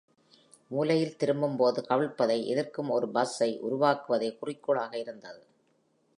[0.67, 5.41] மூலையில் திரும்பும்போது கவிழ்ப்பதை எதிர்க்கும் ஒரு பஸ்ஸை உருவாக்குவதே குறிக்கோளாக இருந்தது.